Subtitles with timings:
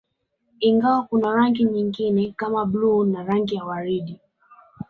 [0.67, 4.19] Ingawa kuna rangi nyingine kama bluu na rangi ya waridi